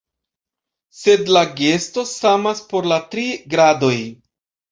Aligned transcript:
Sed 1.01 1.27
la 1.35 1.43
gesto 1.59 2.05
samas 2.13 2.63
por 2.71 2.89
la 2.93 2.99
tri 3.13 3.27
gradoj. 3.55 3.95